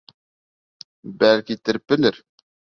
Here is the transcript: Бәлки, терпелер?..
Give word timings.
Бәлки, 1.25 1.61
терпелер?.. 1.71 2.21